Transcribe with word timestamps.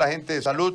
la 0.00 0.08
gente 0.08 0.32
de 0.32 0.42
salud. 0.42 0.74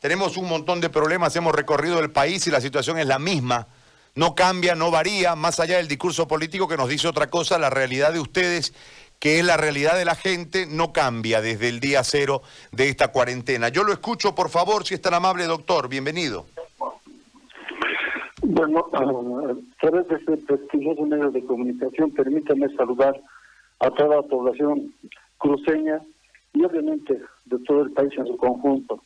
Tenemos 0.00 0.36
un 0.36 0.48
montón 0.48 0.80
de 0.80 0.90
problemas, 0.90 1.36
hemos 1.36 1.54
recorrido 1.54 2.00
el 2.00 2.10
país 2.10 2.46
y 2.46 2.50
la 2.50 2.60
situación 2.60 2.98
es 2.98 3.06
la 3.06 3.18
misma. 3.20 3.68
No 4.14 4.34
cambia, 4.34 4.74
no 4.74 4.90
varía, 4.90 5.36
más 5.36 5.60
allá 5.60 5.76
del 5.76 5.88
discurso 5.88 6.26
político 6.26 6.66
que 6.66 6.76
nos 6.76 6.88
dice 6.88 7.06
otra 7.08 7.28
cosa, 7.28 7.58
la 7.58 7.70
realidad 7.70 8.12
de 8.12 8.20
ustedes, 8.20 8.74
que 9.20 9.38
es 9.38 9.44
la 9.44 9.56
realidad 9.56 9.96
de 9.96 10.04
la 10.04 10.16
gente, 10.16 10.66
no 10.66 10.92
cambia 10.92 11.40
desde 11.40 11.68
el 11.68 11.78
día 11.78 12.02
cero 12.02 12.42
de 12.72 12.88
esta 12.88 13.08
cuarentena. 13.08 13.68
Yo 13.68 13.84
lo 13.84 13.92
escucho, 13.92 14.34
por 14.34 14.50
favor, 14.50 14.84
si 14.84 14.94
es 14.94 15.00
tan 15.00 15.14
amable, 15.14 15.44
doctor. 15.44 15.88
Bienvenido. 15.88 16.46
Bueno, 18.42 18.86
a 18.92 19.80
través 19.80 20.08
de 20.08 20.16
este 20.16 20.36
prestigioso 20.38 21.02
medio 21.02 21.30
de 21.30 21.44
comunicación, 21.44 22.10
permítame 22.10 22.68
saludar 22.74 23.18
a 23.78 23.90
toda 23.92 24.16
la 24.16 24.22
población 24.22 24.92
cruceña 25.38 26.00
y 26.52 26.64
obviamente 26.64 27.20
de 27.44 27.58
todo 27.60 27.82
el 27.82 27.92
país 27.92 28.12
en 28.16 28.26
su 28.26 28.36
conjunto. 28.36 29.02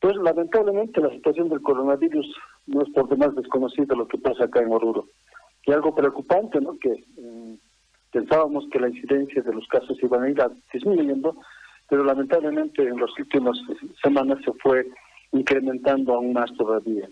Pues 0.00 0.16
lamentablemente 0.16 1.00
la 1.00 1.10
situación 1.10 1.48
del 1.48 1.62
coronavirus 1.62 2.26
no 2.66 2.82
es 2.82 2.90
por 2.90 3.08
demás 3.08 3.34
desconocida 3.34 3.94
lo 3.94 4.06
que 4.06 4.18
pasa 4.18 4.44
acá 4.44 4.60
en 4.60 4.72
Oruro. 4.72 5.06
Y 5.66 5.72
algo 5.72 5.94
preocupante, 5.94 6.60
¿no? 6.60 6.78
Que 6.78 6.90
eh, 6.90 7.58
pensábamos 8.12 8.66
que 8.70 8.80
la 8.80 8.88
incidencia 8.88 9.42
de 9.42 9.54
los 9.54 9.66
casos 9.68 9.96
iban 10.02 10.22
a 10.22 10.30
ir 10.30 10.42
disminuyendo, 10.72 11.36
pero 11.88 12.04
lamentablemente 12.04 12.86
en 12.86 13.00
las 13.00 13.10
últimas 13.18 13.58
semanas 14.02 14.38
se 14.44 14.52
fue 14.54 14.86
incrementando 15.32 16.14
aún 16.14 16.32
más 16.32 16.52
todavía. 16.54 17.08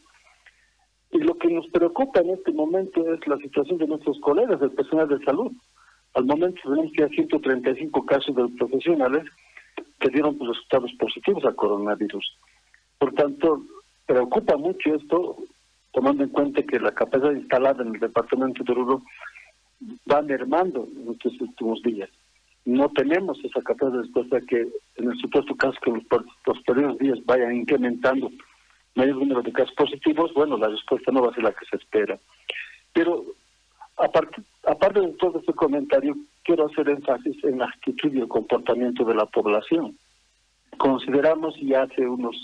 Y 1.11 1.19
lo 1.19 1.37
que 1.37 1.49
nos 1.49 1.67
preocupa 1.69 2.21
en 2.21 2.31
este 2.31 2.53
momento 2.53 3.13
es 3.13 3.27
la 3.27 3.37
situación 3.39 3.79
de 3.79 3.87
nuestros 3.87 4.19
colegas, 4.21 4.61
del 4.61 4.71
personal 4.71 5.09
de 5.09 5.23
salud. 5.25 5.53
Al 6.15 6.25
momento 6.25 6.61
tenemos 6.63 6.93
hay 6.99 7.09
135 7.09 8.07
casos 8.07 8.35
de 8.37 8.49
profesionales 8.59 9.25
que 9.99 10.09
dieron 10.11 10.37
pues, 10.37 10.51
resultados 10.51 10.93
positivos 10.99 11.45
a 11.45 11.55
coronavirus. 11.55 12.37
Por 12.99 13.15
tanto, 13.15 13.63
preocupa 14.07 14.57
mucho 14.57 14.95
esto, 14.95 15.37
tomando 15.93 16.25
en 16.25 16.31
cuenta 16.31 16.63
que 16.63 16.79
la 16.79 16.93
capacidad 16.93 17.33
instalada 17.33 17.83
en 17.83 17.95
el 17.95 18.01
departamento 18.01 18.63
de 18.65 18.73
Oruro 18.73 19.03
va 20.11 20.23
mermando 20.23 20.87
en 20.97 21.13
estos 21.13 21.41
últimos 21.41 21.83
días. 21.83 22.11
No 22.65 22.89
tenemos 22.91 23.39
esa 23.45 23.61
capacidad 23.63 23.93
de 23.93 24.03
respuesta 24.03 24.41
que, 24.43 24.69
en 24.97 25.11
el 25.11 25.19
supuesto 25.19 25.55
caso 25.57 25.79
que 25.83 25.91
los, 25.91 26.05
posteriores 26.45 26.99
días 26.99 27.19
vayan 27.25 27.57
incrementando 27.57 28.31
mayor 28.95 29.17
número 29.17 29.43
de 29.43 29.53
casos 29.53 29.75
positivos, 29.75 30.33
bueno, 30.35 30.57
la 30.59 30.69
respuesta 30.69 31.11
no 31.11 31.23
va 31.23 31.31
a 31.31 31.35
ser 31.35 31.45
la 31.45 31.53
que 31.53 31.65
se 31.67 31.77
espera. 31.77 32.19
Pero 32.93 33.25
aparte, 33.97 34.43
aparte 34.67 35.01
de 35.01 35.09
todo 35.15 35.39
este 35.39 35.53
quiero 36.45 36.67
hacer 36.67 36.89
énfasis 36.89 37.43
en 37.45 37.59
la 37.59 37.67
actitud 37.67 38.13
y 38.13 38.21
el 38.21 38.29
comportamiento 38.29 39.05
de 39.05 39.15
la 39.15 39.27
población. 39.27 39.97
Consideramos 40.79 41.57
y 41.59 41.75
hace 41.75 42.07
unos 42.07 42.37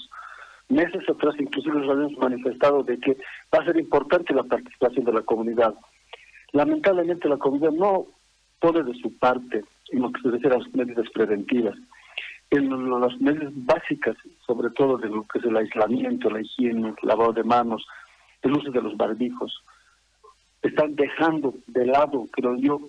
meses 0.68 1.08
atrás 1.08 1.34
inclusive 1.38 1.80
nos 1.80 1.90
habíamos 1.90 2.18
manifestado 2.18 2.82
de 2.82 2.98
que 2.98 3.16
va 3.54 3.60
a 3.60 3.64
ser 3.64 3.76
importante 3.78 4.34
la 4.34 4.42
participación 4.42 5.04
de 5.04 5.12
la 5.12 5.22
comunidad. 5.22 5.74
Lamentablemente 6.52 7.28
la 7.28 7.38
comunidad 7.38 7.72
no 7.72 8.06
pone 8.60 8.82
de 8.82 8.94
su 9.00 9.16
parte 9.18 9.64
en 9.90 10.02
lo 10.02 10.12
que 10.12 10.20
se 10.20 10.30
refiere 10.30 10.56
a 10.56 10.58
las 10.58 10.74
medidas 10.74 11.08
preventivas, 11.10 11.76
en 12.50 12.90
las 13.00 13.20
medidas 13.20 13.52
básicas, 13.54 14.16
sobre 14.46 14.70
todo 14.70 14.98
de 14.98 15.08
lo 15.08 15.24
que 15.24 15.38
es 15.38 15.44
el 15.44 15.56
aislamiento, 15.56 16.30
la 16.30 16.40
higiene, 16.40 16.88
el 16.88 17.08
lavado 17.08 17.32
de 17.32 17.44
manos, 17.44 17.86
el 18.42 18.52
uso 18.52 18.70
de 18.70 18.82
los 18.82 18.96
barbijos. 18.96 19.62
Están 20.62 20.96
dejando 20.96 21.54
de 21.66 21.86
lado, 21.86 22.26
creo 22.32 22.56
yo, 22.56 22.80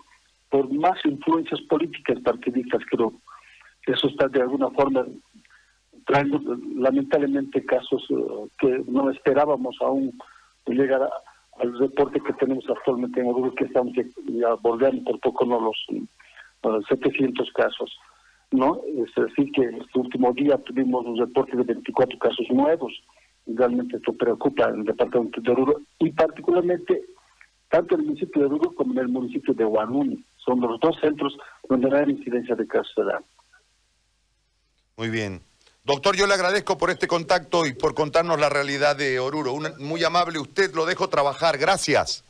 por 0.50 0.72
más 0.74 0.98
influencias 1.06 1.62
políticas 1.62 2.20
partidistas, 2.22 2.82
creo. 2.90 3.14
Eso 3.86 4.08
está 4.08 4.28
de 4.28 4.42
alguna 4.42 4.70
forma 4.72 5.06
trayendo 6.06 6.40
lamentablemente 6.76 7.66
casos 7.66 8.06
eh, 8.10 8.16
que 8.60 8.84
no 8.88 9.10
esperábamos 9.10 9.76
aún 9.82 10.14
llegar 10.74 11.10
al 11.60 11.80
reporte 11.80 12.20
que 12.22 12.34
tenemos 12.34 12.64
actualmente 12.70 13.20
en 13.20 13.28
Oruro, 13.28 13.54
que 13.56 13.66
estamos 13.66 13.94
ya 13.94 14.54
volviendo 14.62 15.04
por 15.04 15.20
poco 15.20 15.46
no 15.46 15.60
los 15.60 16.86
700 16.88 17.52
casos. 17.54 17.98
¿no? 18.52 18.82
Es 18.88 19.14
decir, 19.16 19.52
que 19.52 19.62
este 19.64 20.00
último 20.00 20.34
día 20.34 20.58
tuvimos 20.58 21.06
un 21.06 21.18
reporte 21.18 21.56
de 21.56 21.64
24 21.64 22.18
casos 22.18 22.48
nuevos. 22.50 22.94
Realmente 23.46 23.98
esto 23.98 24.14
preocupa 24.14 24.70
en 24.70 24.80
el 24.80 24.86
departamento 24.86 25.42
de 25.42 25.52
Oruro 25.52 25.82
y 26.00 26.12
particularmente 26.12 27.04
tanto 27.70 27.96
en 27.96 28.02
el 28.02 28.08
municipio 28.08 28.42
de 28.42 28.48
Oruro 28.48 28.72
como 28.74 28.94
en 28.94 29.00
el 29.00 29.08
municipio 29.10 29.54
de 29.54 29.64
Guanuni. 29.64 30.24
Son 30.50 30.60
los 30.62 30.80
dos 30.80 30.96
centros 31.00 31.38
donde 31.70 31.96
hay 31.96 32.10
incidencia 32.10 32.56
de 32.56 32.66
casos 32.66 32.92
de 32.96 33.14
Muy 34.98 35.10
bien. 35.12 35.44
Doctor, 35.84 36.16
yo 36.16 36.26
le 36.26 36.34
agradezco 36.34 36.76
por 36.76 36.90
este 36.90 37.08
contacto 37.08 37.68
y 37.68 37.74
por 37.74 37.94
contarnos 37.94 38.40
la 38.40 38.50
realidad 38.50 38.96
de 38.96 39.20
Oruro. 39.20 39.54
muy 39.78 40.04
amable 40.04 40.40
usted, 40.40 40.74
lo 40.74 40.88
dejo 40.88 41.08
trabajar. 41.08 41.60
Gracias. 41.60 42.26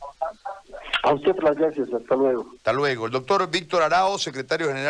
A 1.02 1.14
usted 1.14 1.34
las 1.42 1.56
gracias, 1.56 1.88
hasta 1.94 2.14
luego. 2.14 2.52
Hasta 2.58 2.74
luego. 2.74 3.06
El 3.06 3.12
doctor 3.12 3.50
Víctor 3.50 3.82
Arao, 3.82 4.18
secretario 4.18 4.68
general. 4.68 4.88